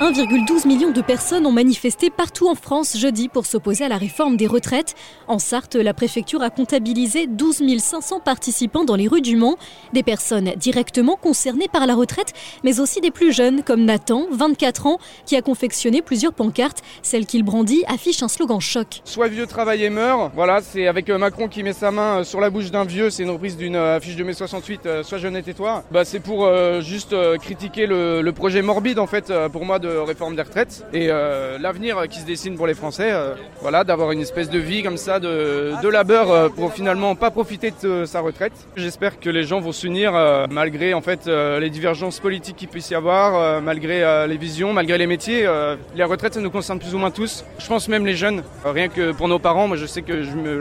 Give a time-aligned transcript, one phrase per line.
[0.00, 4.38] 1,12 million de personnes ont manifesté partout en France jeudi pour s'opposer à la réforme
[4.38, 4.94] des retraites.
[5.28, 9.58] En Sarthe, la préfecture a comptabilisé 12 500 participants dans les rues du Mans,
[9.92, 12.32] des personnes directement concernées par la retraite,
[12.64, 16.82] mais aussi des plus jeunes comme Nathan, 24 ans, qui a confectionné plusieurs pancartes.
[17.02, 19.02] Celle qu'il brandit affiche un slogan choc.
[19.04, 22.24] Soit vieux travaille et meurt, voilà, c'est avec euh, Macron qui met sa main euh,
[22.24, 25.18] sur la bouche d'un vieux, c'est une reprise d'une euh, affiche de mai 68, Soit
[25.18, 25.84] jeune et tais-toi.
[25.90, 30.36] Bah, c'est pour juste critiquer le, le, projet morbide en fait pour moi de réforme
[30.36, 34.20] des retraites et euh, l'avenir qui se dessine pour les Français, euh, voilà, d'avoir une
[34.20, 38.20] espèce de vie comme ça, de, de labeur euh, pour finalement pas profiter de sa
[38.20, 38.52] retraite.
[38.76, 40.12] J'espère que les gens vont s'unir
[40.50, 45.06] malgré en fait les divergences politiques qu'il puisse y avoir, malgré les visions, malgré les
[45.06, 45.48] métiers.
[45.94, 47.44] les retraites, ça nous concerne plus ou moins tous.
[47.58, 49.68] Je pense même les jeunes, rien que pour nos parents.
[49.68, 50.12] Moi, je sais que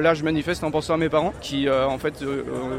[0.01, 2.23] là, je manifeste en pensant à mes parents qui, en fait,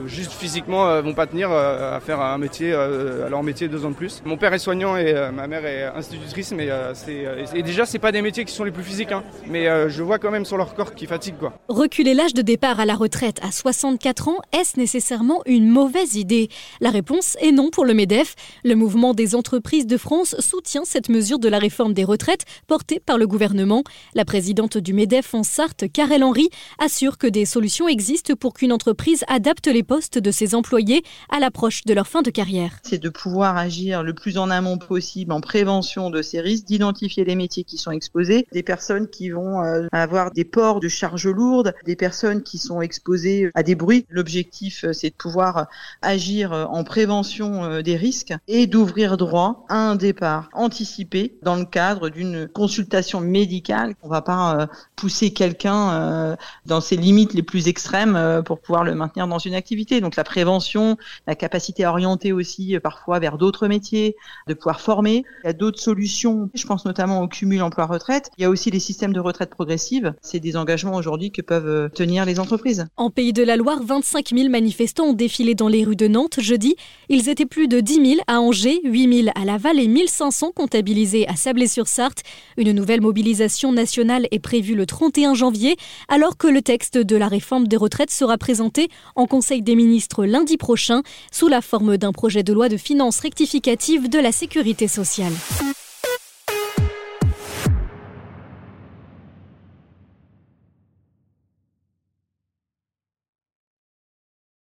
[0.06, 3.96] juste physiquement, vont pas tenir à faire un métier, à leur métier deux ans de
[3.96, 4.22] plus.
[4.24, 7.86] Mon père est soignant et ma mère est institutrice mais euh, c'est euh, et déjà
[7.86, 9.22] c'est pas des métiers qui sont les plus physiques, hein.
[9.46, 11.58] mais euh, je vois quand même sur leur corps qu'ils fatiguent quoi.
[11.68, 16.48] Reculer l'âge de départ à la retraite à 64 ans, est-ce nécessairement une mauvaise idée?
[16.80, 18.34] La réponse est non pour le Medef.
[18.64, 23.00] Le mouvement des entreprises de France soutient cette mesure de la réforme des retraites portée
[23.00, 23.84] par le gouvernement.
[24.14, 28.72] La présidente du Medef en Sarthe, Karel Henry, assure que des solutions existent pour qu'une
[28.72, 32.78] entreprise adapte les postes de ses employés à l'approche de leur fin de carrière.
[32.82, 37.24] C'est de pouvoir agir le plus en amont possible en prévention de ces risques, d'identifier
[37.24, 41.26] les métiers qui sont exposés, des personnes qui vont euh, avoir des ports de charges
[41.26, 44.06] lourdes, des personnes qui sont exposées à des bruits.
[44.08, 45.66] L'objectif, euh, c'est de pouvoir
[46.02, 51.64] agir euh, en prévention des risques et d'ouvrir droit à un départ anticipé dans le
[51.64, 53.94] cadre d'une consultation médicale.
[54.02, 56.36] On ne va pas pousser quelqu'un
[56.66, 60.00] dans ses limites les plus extrêmes pour pouvoir le maintenir dans une activité.
[60.00, 65.24] Donc la prévention, la capacité à orienter aussi parfois vers d'autres métiers, de pouvoir former.
[65.44, 68.30] Il d'autres solutions je pense notamment au cumul emploi-retraite.
[68.38, 70.14] Il y a aussi les systèmes de retraite progressive.
[70.22, 72.86] C'est des engagements aujourd'hui que peuvent euh, tenir les entreprises.
[72.96, 76.40] En Pays de la Loire, 25 000 manifestants ont défilé dans les rues de Nantes
[76.40, 76.76] jeudi.
[77.08, 80.52] Ils étaient plus de 10 000 à Angers, 8 000 à Laval et 1 500
[80.54, 82.22] comptabilisés à Sablé-sur-Sarthe.
[82.56, 85.76] Une nouvelle mobilisation nationale est prévue le 31 janvier,
[86.08, 90.24] alors que le texte de la réforme des retraites sera présenté en Conseil des ministres
[90.24, 94.88] lundi prochain sous la forme d'un projet de loi de finances rectificative de la sécurité
[94.88, 95.32] sociale.